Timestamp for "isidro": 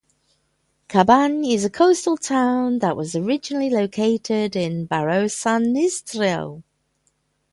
5.77-6.63